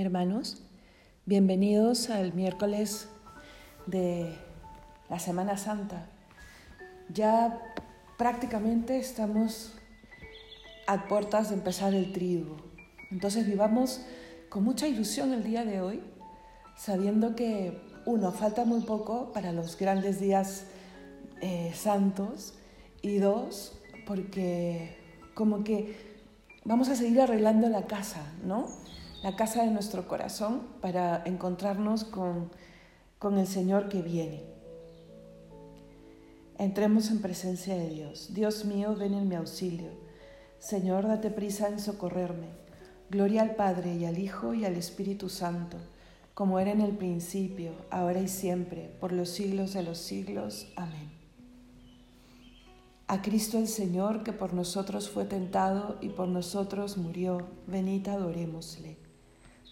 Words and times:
hermanos. 0.00 0.58
Bienvenidos 1.24 2.10
al 2.10 2.34
miércoles 2.34 3.08
de 3.86 4.36
la 5.08 5.18
Semana 5.18 5.56
Santa. 5.56 6.06
Ya 7.08 7.58
prácticamente 8.18 8.98
estamos 8.98 9.72
a 10.86 11.08
puertas 11.08 11.48
de 11.48 11.54
empezar 11.54 11.94
el 11.94 12.12
trigo. 12.12 12.56
Entonces 13.10 13.46
vivamos 13.46 14.02
con 14.50 14.64
mucha 14.64 14.86
ilusión 14.86 15.32
el 15.32 15.42
día 15.42 15.64
de 15.64 15.80
hoy, 15.80 16.02
sabiendo 16.76 17.34
que, 17.34 17.80
uno, 18.04 18.32
falta 18.32 18.66
muy 18.66 18.82
poco 18.82 19.32
para 19.32 19.52
los 19.52 19.78
grandes 19.78 20.20
días 20.20 20.66
eh, 21.40 21.72
santos 21.74 22.52
y 23.00 23.16
dos, 23.16 23.72
porque 24.06 24.94
como 25.32 25.64
que 25.64 25.96
vamos 26.64 26.90
a 26.90 26.96
seguir 26.96 27.22
arreglando 27.22 27.70
la 27.70 27.86
casa, 27.86 28.20
¿no? 28.44 28.66
La 29.26 29.34
casa 29.34 29.64
de 29.64 29.72
nuestro 29.72 30.06
corazón 30.06 30.62
para 30.80 31.24
encontrarnos 31.24 32.04
con, 32.04 32.48
con 33.18 33.38
el 33.38 33.48
Señor 33.48 33.88
que 33.88 34.00
viene. 34.00 34.44
Entremos 36.58 37.10
en 37.10 37.20
presencia 37.20 37.74
de 37.74 37.90
Dios. 37.90 38.34
Dios 38.34 38.64
mío, 38.64 38.94
ven 38.94 39.14
en 39.14 39.28
mi 39.28 39.34
auxilio. 39.34 39.90
Señor, 40.60 41.08
date 41.08 41.30
prisa 41.30 41.66
en 41.66 41.80
socorrerme. 41.80 42.50
Gloria 43.10 43.42
al 43.42 43.56
Padre 43.56 43.96
y 43.96 44.04
al 44.04 44.16
Hijo 44.16 44.54
y 44.54 44.64
al 44.64 44.76
Espíritu 44.76 45.28
Santo, 45.28 45.76
como 46.32 46.60
era 46.60 46.70
en 46.70 46.80
el 46.80 46.96
principio, 46.96 47.72
ahora 47.90 48.20
y 48.20 48.28
siempre, 48.28 48.94
por 49.00 49.10
los 49.10 49.30
siglos 49.30 49.72
de 49.72 49.82
los 49.82 49.98
siglos. 49.98 50.72
Amén. 50.76 51.10
A 53.08 53.22
Cristo 53.22 53.58
el 53.58 53.66
Señor, 53.66 54.22
que 54.22 54.32
por 54.32 54.54
nosotros 54.54 55.10
fue 55.10 55.24
tentado 55.24 55.98
y 56.00 56.10
por 56.10 56.28
nosotros 56.28 56.96
murió, 56.96 57.48
venid 57.66 58.06
adorémosle. 58.06 59.05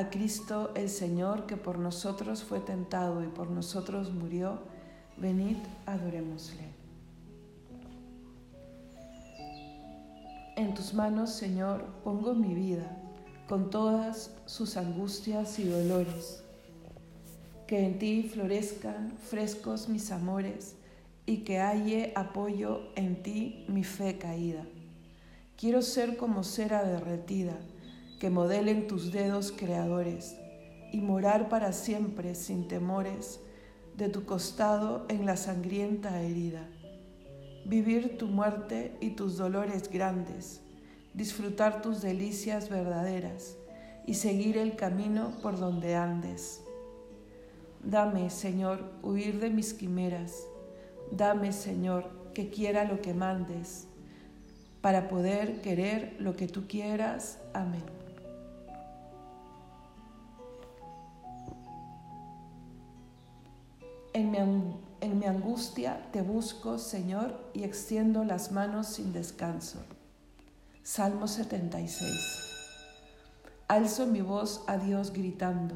A 0.00 0.08
Cristo 0.08 0.72
el 0.76 0.88
Señor, 0.88 1.44
que 1.44 1.58
por 1.58 1.78
nosotros 1.78 2.42
fue 2.42 2.58
tentado 2.60 3.22
y 3.22 3.26
por 3.26 3.50
nosotros 3.50 4.10
murió, 4.10 4.60
venid, 5.18 5.58
adorémosle. 5.84 6.72
En 10.56 10.72
tus 10.72 10.94
manos, 10.94 11.34
Señor, 11.34 11.84
pongo 12.02 12.32
mi 12.32 12.54
vida, 12.54 12.96
con 13.46 13.68
todas 13.68 14.34
sus 14.46 14.78
angustias 14.78 15.58
y 15.58 15.64
dolores. 15.64 16.44
Que 17.66 17.84
en 17.84 17.98
ti 17.98 18.22
florezcan 18.22 19.12
frescos 19.18 19.90
mis 19.90 20.10
amores 20.12 20.76
y 21.26 21.44
que 21.44 21.58
halle 21.58 22.14
apoyo 22.16 22.84
en 22.96 23.22
ti 23.22 23.66
mi 23.68 23.84
fe 23.84 24.16
caída. 24.16 24.64
Quiero 25.58 25.82
ser 25.82 26.16
como 26.16 26.42
cera 26.42 26.84
derretida, 26.84 27.58
que 28.20 28.30
modelen 28.30 28.86
tus 28.86 29.10
dedos 29.10 29.50
creadores, 29.50 30.36
y 30.92 31.00
morar 31.00 31.48
para 31.48 31.72
siempre 31.72 32.36
sin 32.36 32.68
temores 32.68 33.40
de 33.96 34.08
tu 34.08 34.24
costado 34.24 35.06
en 35.08 35.26
la 35.26 35.36
sangrienta 35.36 36.22
herida. 36.22 36.68
Vivir 37.64 38.16
tu 38.18 38.26
muerte 38.26 38.96
y 39.00 39.10
tus 39.10 39.36
dolores 39.36 39.90
grandes, 39.90 40.60
disfrutar 41.14 41.82
tus 41.82 42.00
delicias 42.00 42.68
verdaderas 42.68 43.56
y 44.06 44.14
seguir 44.14 44.56
el 44.56 44.76
camino 44.76 45.32
por 45.42 45.58
donde 45.58 45.96
andes. 45.96 46.62
Dame, 47.82 48.30
Señor, 48.30 48.92
huir 49.02 49.40
de 49.40 49.50
mis 49.50 49.74
quimeras 49.74 50.44
Dame, 51.10 51.52
Señor, 51.52 52.08
que 52.34 52.50
quiera 52.50 52.84
lo 52.84 53.00
que 53.00 53.14
mandes, 53.14 53.88
para 54.80 55.08
poder 55.08 55.60
querer 55.60 56.16
lo 56.20 56.36
que 56.36 56.46
tú 56.46 56.66
quieras. 56.68 57.38
Amén. 57.52 57.99
En 64.20 64.30
mi, 64.30 64.36
en 65.00 65.18
mi, 65.18 65.24
angustia 65.24 66.10
te 66.12 66.20
busco, 66.20 66.76
Señor, 66.76 67.40
y 67.54 67.62
extiendo 67.62 68.22
las 68.22 68.52
manos 68.52 68.86
sin 68.88 69.14
descanso. 69.14 69.78
Salmo 70.82 71.26
76. 71.26 72.04
Alzo 73.66 74.06
mi 74.06 74.20
voz 74.20 74.62
a 74.66 74.76
Dios 74.76 75.14
gritando, 75.14 75.74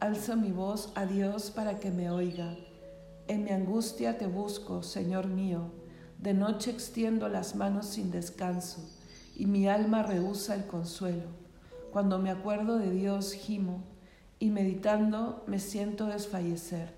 alzo 0.00 0.34
mi 0.34 0.50
voz 0.50 0.90
a 0.96 1.06
Dios 1.06 1.52
para 1.52 1.78
que 1.78 1.92
me 1.92 2.10
oiga. 2.10 2.56
En 3.28 3.44
mi 3.44 3.50
angustia 3.50 4.18
te 4.18 4.26
busco, 4.26 4.82
Señor 4.82 5.28
mío. 5.28 5.70
De 6.18 6.34
noche 6.34 6.72
extiendo 6.72 7.28
las 7.28 7.54
manos 7.54 7.86
sin 7.86 8.10
descanso 8.10 8.80
y 9.36 9.46
mi 9.46 9.68
alma 9.68 10.02
rehúsa 10.02 10.56
el 10.56 10.66
consuelo. 10.66 11.28
Cuando 11.92 12.18
me 12.18 12.32
acuerdo 12.32 12.76
de 12.78 12.90
Dios 12.90 13.34
gimo 13.34 13.84
y 14.40 14.50
meditando 14.50 15.44
me 15.46 15.60
siento 15.60 16.06
desfallecer. 16.06 16.97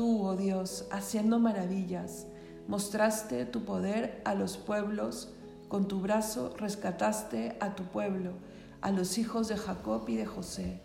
Tú, 0.00 0.24
oh 0.24 0.34
Dios, 0.34 0.86
haciendo 0.90 1.38
maravillas, 1.38 2.26
mostraste 2.68 3.44
tu 3.44 3.66
poder 3.66 4.22
a 4.24 4.34
los 4.34 4.56
pueblos, 4.56 5.28
con 5.68 5.88
tu 5.88 6.00
brazo 6.00 6.54
rescataste 6.56 7.58
a 7.60 7.74
tu 7.74 7.82
pueblo, 7.82 8.32
a 8.80 8.92
los 8.92 9.18
hijos 9.18 9.48
de 9.48 9.58
Jacob 9.58 10.08
y 10.08 10.16
de 10.16 10.24
José. 10.24 10.80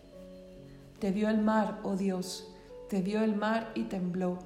Te 1.00 1.12
vio 1.12 1.30
el 1.30 1.42
mar, 1.42 1.80
oh 1.84 1.96
Dios, 1.96 2.52
te 2.90 3.02
vio 3.02 3.24
el 3.24 3.38
mar 3.38 3.72
y 3.74 3.84
tembló, 3.84 4.40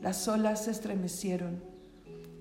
las 0.00 0.28
olas 0.28 0.66
se 0.66 0.70
estremecieron, 0.70 1.60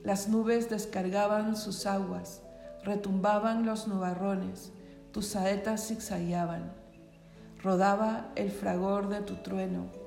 las 0.04 0.30
nubes 0.30 0.70
descargaban 0.70 1.58
sus 1.58 1.88
aguas, 1.88 2.44
retumbaban 2.84 3.66
los 3.66 3.88
nubarrones, 3.88 4.72
tus 5.12 5.26
saetas 5.26 5.88
zigzagueaban. 5.88 6.74
Rodaba 7.64 8.30
el 8.36 8.52
fragor 8.52 9.10
de 9.10 9.22
tu 9.22 9.38
trueno, 9.38 10.01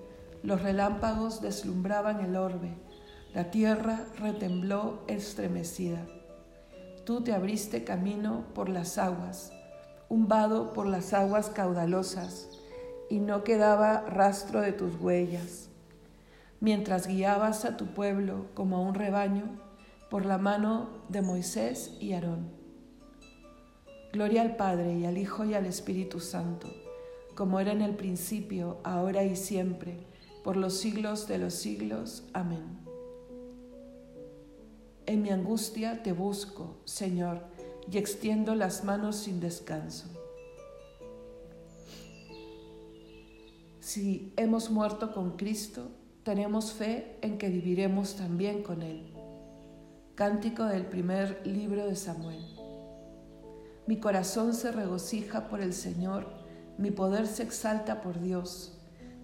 los 0.44 0.61
relámpagos 0.61 1.41
deslumbraban 1.41 2.20
el 2.20 2.37
orbe, 2.37 2.75
la 3.32 3.50
tierra 3.50 4.05
retembló 4.19 5.02
estremecida. 5.06 6.05
Tú 7.06 7.23
te 7.23 7.32
abriste 7.32 7.82
camino 7.82 8.44
por 8.55 8.69
las 8.69 8.99
aguas, 8.99 9.52
un 10.11 10.29
vado 10.29 10.75
por 10.75 10.87
las 10.87 11.14
aguas 11.14 11.49
caudalosas, 11.49 12.50
y 13.08 13.20
no 13.20 13.43
quedaba 13.43 14.02
rastro 14.02 14.61
de 14.61 14.73
tus 14.73 15.00
huellas. 15.00 15.70
Mientras 16.61 17.06
guiabas 17.06 17.64
a 17.64 17.79
tu 17.79 17.87
pueblo 17.87 18.46
como 18.52 18.76
a 18.76 18.81
un 18.81 18.94
rebaño 18.94 19.44
por 20.11 20.26
la 20.26 20.37
mano 20.37 20.91
de 21.08 21.23
Moisés 21.23 21.96
y 22.00 22.12
Aarón. 22.12 22.50
Gloria 24.12 24.43
al 24.43 24.56
Padre 24.56 24.93
y 24.94 25.06
al 25.06 25.17
Hijo 25.17 25.46
y 25.46 25.55
al 25.55 25.64
Espíritu 25.64 26.20
Santo, 26.20 26.69
como 27.35 27.61
era 27.61 27.73
en 27.73 27.81
el 27.81 27.96
principio, 27.96 28.79
ahora 28.85 29.25
y 29.25 29.37
siempre, 29.37 30.12
por 30.44 30.58
los 30.58 30.75
siglos 30.75 31.26
de 31.26 31.38
los 31.38 31.55
siglos. 31.55 32.23
Amén. 32.35 32.79
En 35.06 35.23
mi 35.23 35.31
angustia 35.31 36.02
te 36.02 36.12
busco, 36.12 36.76
Señor, 36.85 37.41
y 37.91 37.96
extiendo 37.96 38.55
las 38.55 38.85
manos 38.85 39.17
sin 39.17 39.41
descanso. 39.41 40.06
Si 43.81 44.32
hemos 44.37 44.70
muerto 44.70 45.12
con 45.12 45.37
Cristo, 45.37 45.91
tenemos 46.23 46.73
fe 46.73 47.19
en 47.23 47.38
que 47.38 47.49
viviremos 47.49 48.17
también 48.17 48.62
con 48.62 48.82
Él. 48.82 49.12
Cántico 50.14 50.64
del 50.64 50.87
primer 50.87 51.46
libro 51.46 51.87
de 51.87 51.96
Samuel. 51.96 52.44
Mi 53.87 53.99
corazón 53.99 54.55
se 54.55 54.73
regocija 54.73 55.49
por 55.49 55.61
el 55.61 55.73
Señor, 55.73 56.26
mi 56.79 56.91
poder 56.91 57.26
se 57.26 57.43
exalta 57.43 58.00
por 58.00 58.20
Dios, 58.20 58.79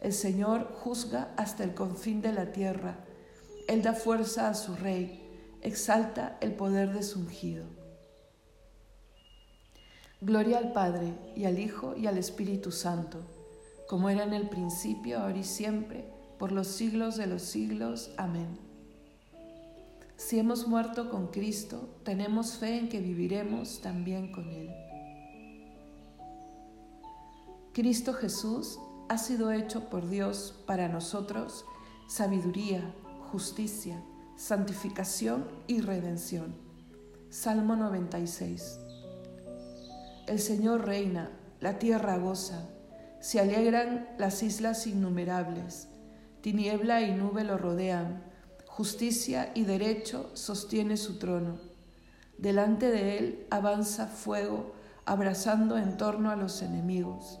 El 0.00 0.12
Señor 0.12 0.72
juzga 0.72 1.32
hasta 1.36 1.64
el 1.64 1.74
confín 1.74 2.20
de 2.20 2.32
la 2.32 2.52
tierra. 2.52 2.98
Él 3.68 3.82
da 3.82 3.94
fuerza 3.94 4.48
a 4.48 4.54
su 4.54 4.74
rey. 4.74 5.22
Exalta 5.62 6.36
el 6.40 6.54
poder 6.54 6.92
de 6.92 7.02
su 7.02 7.20
ungido. 7.20 7.66
Gloria 10.20 10.58
al 10.58 10.72
Padre 10.72 11.12
y 11.34 11.44
al 11.44 11.58
Hijo 11.58 11.94
y 11.96 12.06
al 12.06 12.18
Espíritu 12.18 12.72
Santo, 12.72 13.20
como 13.88 14.08
era 14.08 14.24
en 14.24 14.32
el 14.32 14.48
principio, 14.48 15.18
ahora 15.18 15.38
y 15.38 15.44
siempre, 15.44 16.04
por 16.38 16.52
los 16.52 16.68
siglos 16.68 17.16
de 17.16 17.26
los 17.26 17.42
siglos. 17.42 18.10
Amén. 18.16 18.58
Si 20.16 20.38
hemos 20.38 20.66
muerto 20.66 21.10
con 21.10 21.28
Cristo, 21.28 21.90
tenemos 22.02 22.56
fe 22.56 22.78
en 22.78 22.88
que 22.88 23.00
viviremos 23.00 23.80
también 23.82 24.32
con 24.32 24.48
Él. 24.48 24.70
Cristo 27.74 28.14
Jesús 28.14 28.78
ha 29.08 29.18
sido 29.18 29.52
hecho 29.52 29.88
por 29.88 30.08
Dios 30.08 30.54
para 30.66 30.88
nosotros 30.88 31.64
sabiduría, 32.08 32.94
justicia, 33.30 34.02
santificación 34.36 35.46
y 35.66 35.80
redención. 35.80 36.54
Salmo 37.30 37.76
96. 37.76 38.80
El 40.26 40.38
Señor 40.38 40.86
reina, 40.86 41.30
la 41.60 41.78
tierra 41.78 42.18
goza, 42.18 42.68
se 43.20 43.40
alegran 43.40 44.08
las 44.18 44.42
islas 44.42 44.86
innumerables, 44.86 45.88
tiniebla 46.40 47.02
y 47.02 47.12
nube 47.12 47.44
lo 47.44 47.58
rodean 47.58 48.26
Justicia 48.76 49.52
y 49.54 49.64
derecho 49.64 50.30
sostiene 50.34 50.98
su 50.98 51.18
trono. 51.18 51.56
Delante 52.36 52.90
de 52.90 53.16
él 53.16 53.46
avanza 53.48 54.06
fuego, 54.06 54.74
abrazando 55.06 55.78
en 55.78 55.96
torno 55.96 56.30
a 56.30 56.36
los 56.36 56.60
enemigos. 56.60 57.40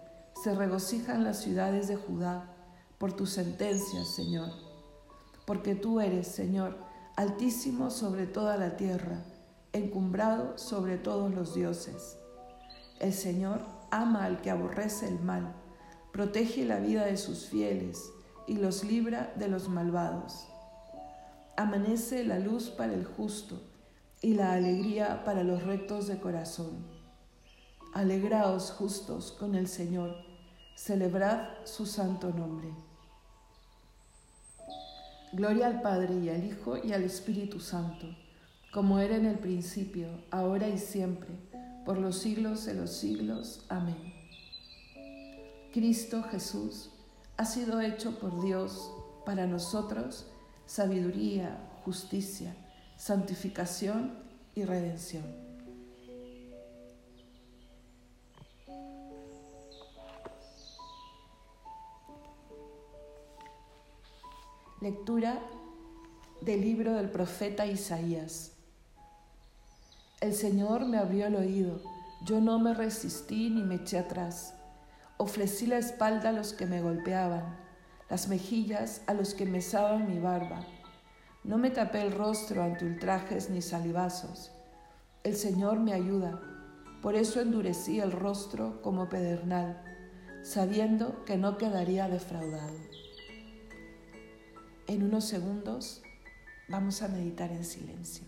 se 0.43 0.55
regocijan 0.55 1.23
las 1.23 1.41
ciudades 1.41 1.87
de 1.87 1.95
Judá 1.95 2.53
por 2.97 3.13
tus 3.13 3.31
sentencias, 3.31 4.07
Señor. 4.15 4.49
Porque 5.45 5.75
tú 5.75 5.99
eres, 5.99 6.27
Señor, 6.27 6.77
altísimo 7.15 7.89
sobre 7.89 8.27
toda 8.27 8.57
la 8.57 8.77
tierra, 8.77 9.23
encumbrado 9.73 10.57
sobre 10.57 10.97
todos 10.97 11.33
los 11.33 11.53
dioses. 11.53 12.17
El 12.99 13.13
Señor 13.13 13.65
ama 13.89 14.25
al 14.25 14.41
que 14.41 14.51
aborrece 14.51 15.07
el 15.07 15.19
mal, 15.19 15.53
protege 16.11 16.65
la 16.65 16.79
vida 16.79 17.05
de 17.05 17.17
sus 17.17 17.47
fieles 17.47 18.11
y 18.47 18.57
los 18.57 18.83
libra 18.83 19.33
de 19.37 19.47
los 19.47 19.69
malvados 19.69 20.47
amanece 21.61 22.23
la 22.23 22.39
luz 22.39 22.69
para 22.69 22.93
el 22.93 23.05
justo 23.05 23.61
y 24.21 24.33
la 24.33 24.53
alegría 24.53 25.23
para 25.23 25.43
los 25.43 25.63
rectos 25.63 26.07
de 26.07 26.19
corazón. 26.19 26.87
Alegraos 27.93 28.71
justos 28.71 29.31
con 29.31 29.55
el 29.55 29.67
Señor, 29.67 30.15
celebrad 30.75 31.49
su 31.65 31.85
santo 31.85 32.31
nombre. 32.31 32.69
Gloria 35.33 35.67
al 35.67 35.81
Padre 35.81 36.15
y 36.15 36.29
al 36.29 36.43
Hijo 36.43 36.77
y 36.77 36.93
al 36.93 37.03
Espíritu 37.03 37.59
Santo, 37.59 38.07
como 38.73 38.99
era 38.99 39.15
en 39.15 39.25
el 39.25 39.39
principio, 39.39 40.07
ahora 40.29 40.67
y 40.67 40.77
siempre, 40.77 41.29
por 41.85 41.97
los 41.97 42.17
siglos 42.17 42.65
de 42.65 42.73
los 42.73 42.91
siglos. 42.91 43.65
Amén. 43.69 44.13
Cristo 45.71 46.23
Jesús 46.23 46.89
ha 47.37 47.45
sido 47.45 47.79
hecho 47.79 48.19
por 48.19 48.43
Dios 48.43 48.91
para 49.25 49.47
nosotros 49.47 50.27
sabiduría, 50.65 51.57
justicia, 51.85 52.55
santificación 52.97 54.19
y 54.53 54.63
redención. 54.63 55.40
Lectura 64.81 65.39
del 66.41 66.61
libro 66.61 66.93
del 66.93 67.11
profeta 67.11 67.67
Isaías. 67.67 68.53
El 70.21 70.33
Señor 70.33 70.87
me 70.87 70.97
abrió 70.97 71.27
el 71.27 71.35
oído, 71.35 71.83
yo 72.25 72.41
no 72.41 72.57
me 72.57 72.73
resistí 72.73 73.51
ni 73.51 73.61
me 73.61 73.75
eché 73.75 73.99
atrás. 73.99 74.55
Ofrecí 75.17 75.67
la 75.67 75.77
espalda 75.77 76.29
a 76.29 76.31
los 76.31 76.53
que 76.53 76.65
me 76.65 76.81
golpeaban, 76.81 77.59
las 78.09 78.27
mejillas 78.27 79.03
a 79.05 79.13
los 79.13 79.35
que 79.35 79.45
mesaban 79.45 80.07
mi 80.07 80.17
barba. 80.17 80.65
No 81.43 81.59
me 81.59 81.69
tapé 81.69 82.01
el 82.01 82.11
rostro 82.11 82.63
ante 82.63 82.83
ultrajes 82.83 83.51
ni 83.51 83.61
salivazos. 83.61 84.51
El 85.23 85.35
Señor 85.35 85.79
me 85.79 85.93
ayuda, 85.93 86.41
por 87.03 87.13
eso 87.13 87.39
endurecí 87.39 87.99
el 87.99 88.11
rostro 88.11 88.81
como 88.81 89.09
pedernal, 89.09 89.79
sabiendo 90.41 91.23
que 91.25 91.37
no 91.37 91.59
quedaría 91.59 92.07
defraudado. 92.07 92.90
En 94.91 95.03
unos 95.03 95.23
segundos 95.23 96.01
vamos 96.67 97.01
a 97.01 97.07
meditar 97.07 97.49
en 97.49 97.63
silencio. 97.63 98.25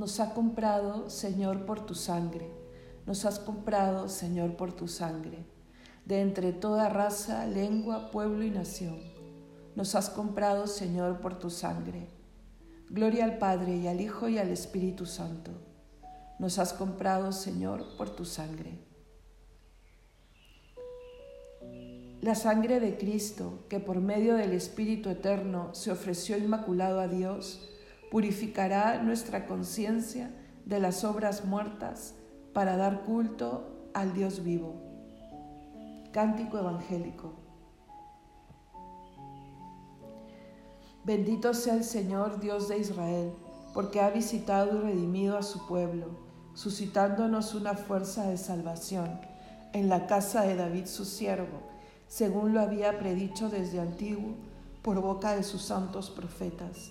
Nos 0.00 0.18
ha 0.18 0.32
comprado, 0.32 1.10
Señor, 1.10 1.66
por 1.66 1.84
tu 1.84 1.94
sangre. 1.94 2.50
Nos 3.04 3.26
has 3.26 3.38
comprado, 3.38 4.08
Señor, 4.08 4.56
por 4.56 4.72
tu 4.72 4.88
sangre. 4.88 5.44
De 6.06 6.22
entre 6.22 6.54
toda 6.54 6.88
raza, 6.88 7.44
lengua, 7.44 8.10
pueblo 8.10 8.42
y 8.42 8.48
nación. 8.48 8.98
Nos 9.76 9.94
has 9.94 10.08
comprado, 10.08 10.66
Señor, 10.68 11.20
por 11.20 11.38
tu 11.38 11.50
sangre. 11.50 12.08
Gloria 12.88 13.26
al 13.26 13.36
Padre 13.36 13.76
y 13.76 13.88
al 13.88 14.00
Hijo 14.00 14.30
y 14.30 14.38
al 14.38 14.48
Espíritu 14.48 15.04
Santo. 15.04 15.50
Nos 16.38 16.58
has 16.58 16.72
comprado, 16.72 17.30
Señor, 17.30 17.84
por 17.98 18.08
tu 18.08 18.24
sangre. 18.24 18.78
La 22.22 22.36
sangre 22.36 22.80
de 22.80 22.96
Cristo, 22.96 23.66
que 23.68 23.80
por 23.80 24.00
medio 24.00 24.36
del 24.36 24.52
Espíritu 24.52 25.10
Eterno 25.10 25.74
se 25.74 25.92
ofreció 25.92 26.38
inmaculado 26.38 27.00
a 27.00 27.06
Dios, 27.06 27.66
purificará 28.10 29.00
nuestra 29.02 29.46
conciencia 29.46 30.30
de 30.66 30.80
las 30.80 31.04
obras 31.04 31.44
muertas 31.44 32.14
para 32.52 32.76
dar 32.76 33.04
culto 33.04 33.88
al 33.94 34.12
Dios 34.14 34.42
vivo. 34.42 34.74
Cántico 36.12 36.58
Evangélico. 36.58 37.34
Bendito 41.04 41.54
sea 41.54 41.74
el 41.74 41.84
Señor 41.84 42.40
Dios 42.40 42.68
de 42.68 42.78
Israel, 42.78 43.32
porque 43.72 44.00
ha 44.00 44.10
visitado 44.10 44.76
y 44.76 44.80
redimido 44.80 45.38
a 45.38 45.42
su 45.42 45.66
pueblo, 45.68 46.06
suscitándonos 46.54 47.54
una 47.54 47.74
fuerza 47.74 48.28
de 48.28 48.36
salvación 48.36 49.20
en 49.72 49.88
la 49.88 50.08
casa 50.08 50.42
de 50.42 50.56
David 50.56 50.86
su 50.86 51.04
siervo, 51.04 51.62
según 52.08 52.54
lo 52.54 52.60
había 52.60 52.98
predicho 52.98 53.48
desde 53.48 53.80
antiguo 53.80 54.34
por 54.82 55.00
boca 55.00 55.36
de 55.36 55.44
sus 55.44 55.62
santos 55.62 56.10
profetas 56.10 56.90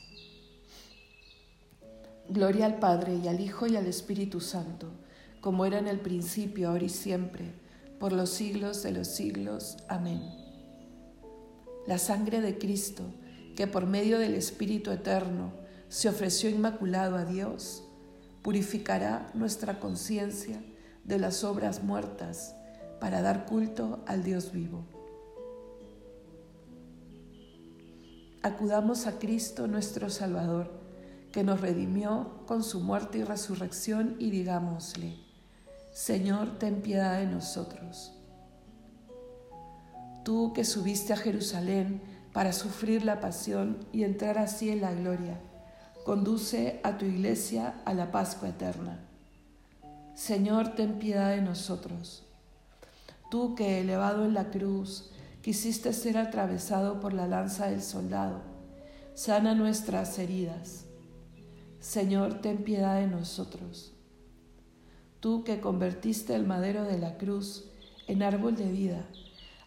Gloria 2.29 2.65
al 2.65 2.79
Padre 2.79 3.15
y 3.15 3.27
al 3.27 3.39
Hijo 3.39 3.67
y 3.67 3.75
al 3.75 3.87
Espíritu 3.87 4.39
Santo, 4.39 4.87
como 5.41 5.65
era 5.65 5.79
en 5.79 5.87
el 5.87 5.99
principio, 5.99 6.69
ahora 6.69 6.85
y 6.85 6.89
siempre, 6.89 7.53
por 7.99 8.13
los 8.13 8.29
siglos 8.29 8.83
de 8.83 8.91
los 8.91 9.07
siglos. 9.07 9.77
Amén. 9.89 10.21
La 11.87 11.97
sangre 11.97 12.41
de 12.41 12.57
Cristo, 12.57 13.03
que 13.55 13.67
por 13.67 13.85
medio 13.85 14.19
del 14.19 14.35
Espíritu 14.35 14.91
Eterno 14.91 15.51
se 15.89 16.07
ofreció 16.07 16.49
inmaculado 16.49 17.17
a 17.17 17.25
Dios, 17.25 17.83
purificará 18.41 19.29
nuestra 19.33 19.79
conciencia 19.79 20.63
de 21.03 21.19
las 21.19 21.43
obras 21.43 21.83
muertas 21.83 22.55
para 22.99 23.21
dar 23.21 23.45
culto 23.45 23.99
al 24.05 24.23
Dios 24.23 24.51
vivo. 24.51 24.85
Acudamos 28.43 29.05
a 29.05 29.19
Cristo 29.19 29.67
nuestro 29.67 30.09
Salvador 30.09 30.71
que 31.31 31.43
nos 31.43 31.61
redimió 31.61 32.43
con 32.45 32.63
su 32.63 32.81
muerte 32.81 33.19
y 33.19 33.23
resurrección, 33.23 34.15
y 34.19 34.31
digámosle, 34.31 35.17
Señor, 35.93 36.59
ten 36.59 36.81
piedad 36.81 37.19
de 37.19 37.25
nosotros. 37.25 38.13
Tú 40.23 40.53
que 40.53 40.65
subiste 40.65 41.13
a 41.13 41.17
Jerusalén 41.17 42.01
para 42.33 42.53
sufrir 42.53 43.03
la 43.03 43.19
pasión 43.19 43.85
y 43.91 44.03
entrar 44.03 44.37
así 44.37 44.69
en 44.69 44.81
la 44.81 44.93
gloria, 44.93 45.39
conduce 46.05 46.79
a 46.83 46.97
tu 46.97 47.05
iglesia 47.05 47.81
a 47.85 47.93
la 47.93 48.11
Pascua 48.11 48.49
eterna. 48.49 48.99
Señor, 50.13 50.75
ten 50.75 50.99
piedad 50.99 51.29
de 51.29 51.41
nosotros. 51.41 52.23
Tú 53.29 53.55
que, 53.55 53.79
elevado 53.79 54.25
en 54.25 54.33
la 54.33 54.49
cruz, 54.49 55.11
quisiste 55.41 55.93
ser 55.93 56.17
atravesado 56.17 56.99
por 56.99 57.13
la 57.13 57.27
lanza 57.27 57.67
del 57.67 57.81
soldado, 57.81 58.41
sana 59.13 59.55
nuestras 59.55 60.19
heridas 60.19 60.85
Señor, 61.81 62.41
ten 62.41 62.63
piedad 62.63 62.99
de 62.99 63.07
nosotros. 63.07 63.91
Tú 65.19 65.43
que 65.43 65.59
convertiste 65.59 66.35
el 66.35 66.45
madero 66.45 66.83
de 66.83 66.99
la 66.99 67.17
cruz 67.17 67.65
en 68.07 68.21
árbol 68.21 68.55
de 68.55 68.71
vida, 68.71 69.07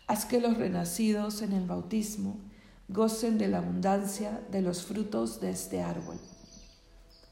haz 0.06 0.24
que 0.24 0.40
los 0.40 0.56
renacidos 0.56 1.42
en 1.42 1.52
el 1.52 1.66
bautismo 1.66 2.38
gocen 2.86 3.36
de 3.36 3.48
la 3.48 3.58
abundancia 3.58 4.40
de 4.52 4.62
los 4.62 4.84
frutos 4.84 5.40
de 5.40 5.50
este 5.50 5.82
árbol. 5.82 6.20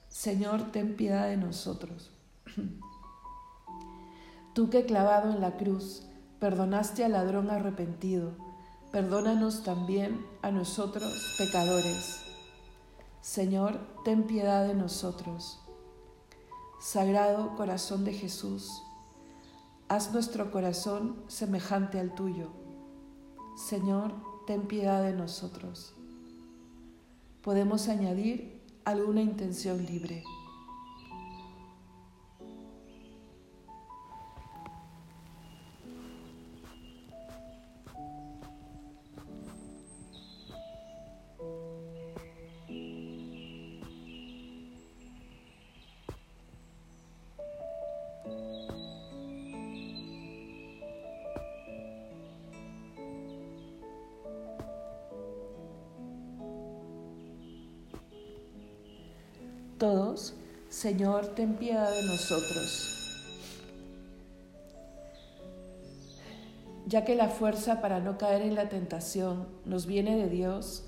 Señor, 0.08 0.72
ten 0.72 0.96
piedad 0.96 1.28
de 1.28 1.36
nosotros. 1.36 2.10
Tú 4.52 4.68
que 4.68 4.84
clavado 4.84 5.30
en 5.30 5.40
la 5.40 5.58
cruz 5.58 6.02
perdonaste 6.40 7.04
al 7.04 7.12
ladrón 7.12 7.50
arrepentido, 7.50 8.32
perdónanos 8.90 9.62
también 9.62 10.26
a 10.42 10.50
nosotros 10.50 11.36
pecadores 11.38 12.21
Señor, 13.22 13.78
ten 14.04 14.24
piedad 14.24 14.66
de 14.66 14.74
nosotros. 14.74 15.60
Sagrado 16.80 17.54
corazón 17.56 18.04
de 18.04 18.12
Jesús, 18.12 18.82
haz 19.88 20.12
nuestro 20.12 20.50
corazón 20.50 21.22
semejante 21.28 22.00
al 22.00 22.16
tuyo. 22.16 22.48
Señor, 23.56 24.12
ten 24.44 24.62
piedad 24.66 25.04
de 25.04 25.12
nosotros. 25.12 25.94
Podemos 27.42 27.88
añadir 27.88 28.60
alguna 28.84 29.22
intención 29.22 29.86
libre. 29.86 30.24
Todos, 59.82 60.34
Señor, 60.68 61.34
ten 61.34 61.54
piedad 61.54 61.90
de 61.90 62.04
nosotros. 62.04 63.26
Ya 66.86 67.04
que 67.04 67.16
la 67.16 67.28
fuerza 67.28 67.80
para 67.80 67.98
no 67.98 68.16
caer 68.16 68.42
en 68.42 68.54
la 68.54 68.68
tentación 68.68 69.48
nos 69.64 69.86
viene 69.86 70.16
de 70.16 70.28
Dios, 70.28 70.84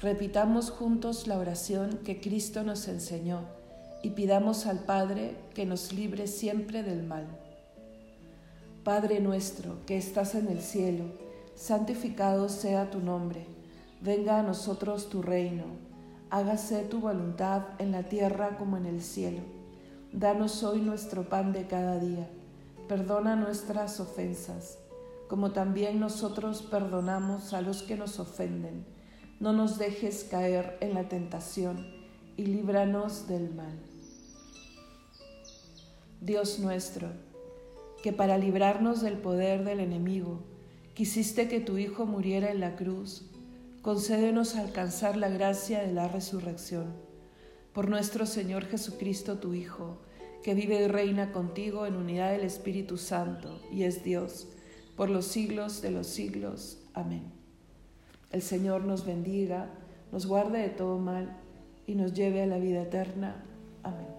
repitamos 0.00 0.70
juntos 0.70 1.26
la 1.26 1.36
oración 1.36 1.98
que 2.06 2.22
Cristo 2.22 2.62
nos 2.62 2.88
enseñó 2.88 3.42
y 4.02 4.12
pidamos 4.12 4.64
al 4.64 4.78
Padre 4.78 5.36
que 5.52 5.66
nos 5.66 5.92
libre 5.92 6.26
siempre 6.26 6.82
del 6.82 7.02
mal. 7.02 7.26
Padre 8.82 9.20
nuestro 9.20 9.84
que 9.84 9.98
estás 9.98 10.34
en 10.34 10.48
el 10.48 10.62
cielo, 10.62 11.04
santificado 11.54 12.48
sea 12.48 12.88
tu 12.88 13.00
nombre, 13.00 13.44
venga 14.00 14.38
a 14.38 14.42
nosotros 14.42 15.10
tu 15.10 15.20
reino 15.20 15.87
hágase 16.30 16.82
tu 16.82 17.00
voluntad 17.00 17.62
en 17.78 17.92
la 17.92 18.02
tierra 18.02 18.58
como 18.58 18.76
en 18.76 18.86
el 18.86 19.02
cielo. 19.02 19.40
Danos 20.12 20.62
hoy 20.62 20.80
nuestro 20.80 21.28
pan 21.28 21.52
de 21.52 21.66
cada 21.66 21.98
día. 21.98 22.28
Perdona 22.86 23.36
nuestras 23.36 24.00
ofensas, 24.00 24.78
como 25.28 25.52
también 25.52 26.00
nosotros 26.00 26.62
perdonamos 26.62 27.52
a 27.54 27.60
los 27.60 27.82
que 27.82 27.96
nos 27.96 28.18
ofenden. 28.18 28.84
No 29.40 29.52
nos 29.52 29.78
dejes 29.78 30.24
caer 30.24 30.76
en 30.80 30.94
la 30.94 31.08
tentación 31.08 31.86
y 32.36 32.46
líbranos 32.46 33.28
del 33.28 33.54
mal. 33.54 33.78
Dios 36.20 36.58
nuestro, 36.58 37.08
que 38.02 38.12
para 38.12 38.38
librarnos 38.38 39.00
del 39.00 39.18
poder 39.18 39.64
del 39.64 39.80
enemigo, 39.80 40.40
quisiste 40.94 41.48
que 41.48 41.60
tu 41.60 41.78
Hijo 41.78 42.06
muriera 42.06 42.50
en 42.50 42.60
la 42.60 42.74
cruz 42.76 43.30
concédenos 43.88 44.54
alcanzar 44.54 45.16
la 45.16 45.30
gracia 45.30 45.80
de 45.80 45.94
la 45.94 46.08
resurrección. 46.08 46.92
Por 47.72 47.88
nuestro 47.88 48.26
Señor 48.26 48.66
Jesucristo, 48.66 49.38
tu 49.38 49.54
Hijo, 49.54 50.02
que 50.42 50.52
vive 50.52 50.82
y 50.82 50.88
reina 50.88 51.32
contigo 51.32 51.86
en 51.86 51.96
unidad 51.96 52.32
del 52.32 52.42
Espíritu 52.42 52.98
Santo 52.98 53.62
y 53.72 53.84
es 53.84 54.04
Dios, 54.04 54.46
por 54.94 55.08
los 55.08 55.24
siglos 55.24 55.80
de 55.80 55.90
los 55.90 56.06
siglos. 56.06 56.82
Amén. 56.92 57.32
El 58.30 58.42
Señor 58.42 58.84
nos 58.84 59.06
bendiga, 59.06 59.70
nos 60.12 60.26
guarde 60.26 60.58
de 60.58 60.68
todo 60.68 60.98
mal 60.98 61.38
y 61.86 61.94
nos 61.94 62.12
lleve 62.12 62.42
a 62.42 62.46
la 62.46 62.58
vida 62.58 62.82
eterna. 62.82 63.42
Amén. 63.84 64.17